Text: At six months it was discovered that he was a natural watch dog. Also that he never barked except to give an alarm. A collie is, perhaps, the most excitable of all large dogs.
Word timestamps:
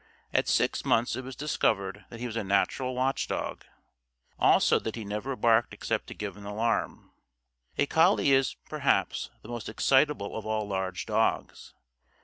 At 0.33 0.47
six 0.47 0.83
months 0.83 1.15
it 1.15 1.23
was 1.23 1.35
discovered 1.35 2.05
that 2.09 2.19
he 2.19 2.25
was 2.25 2.35
a 2.35 2.43
natural 2.43 2.95
watch 2.95 3.27
dog. 3.27 3.65
Also 4.39 4.79
that 4.79 4.95
he 4.95 5.05
never 5.05 5.35
barked 5.35 5.75
except 5.75 6.07
to 6.07 6.15
give 6.15 6.35
an 6.37 6.43
alarm. 6.43 7.11
A 7.77 7.85
collie 7.85 8.31
is, 8.31 8.55
perhaps, 8.67 9.29
the 9.43 9.49
most 9.49 9.69
excitable 9.69 10.35
of 10.35 10.43
all 10.43 10.67
large 10.67 11.05
dogs. 11.05 11.75